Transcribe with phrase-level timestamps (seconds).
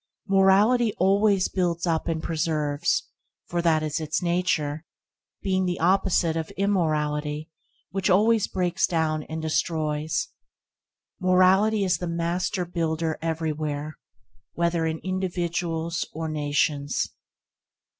[0.27, 3.03] Morality always builds up and preserves,
[3.45, 4.83] for that is its nature,
[5.43, 7.51] being the opposite of immorality,
[7.91, 10.29] which always breaks down and destroys.
[11.19, 13.95] Morality is the master–builder everywhere,
[14.53, 17.07] whether in individuals or nations.